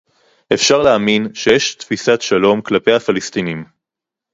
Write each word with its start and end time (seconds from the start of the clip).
אפשר 0.53 0.77
להאמין 0.81 1.27
שיש 1.33 1.75
תפיסת 1.75 2.21
שלום 2.21 2.61
כלפי 2.61 2.93
הפלסטינים 2.93 3.65